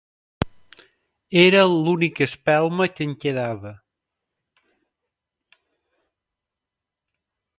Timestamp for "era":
1.41-1.59